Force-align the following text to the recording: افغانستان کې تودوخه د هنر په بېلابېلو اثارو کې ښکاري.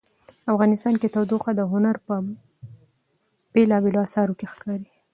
افغانستان 0.53 0.93
کې 1.01 1.11
تودوخه 1.15 1.51
د 1.55 1.61
هنر 1.71 1.95
په 2.05 2.15
بېلابېلو 3.53 3.99
اثارو 4.05 4.37
کې 4.39 4.47
ښکاري. 4.53 4.89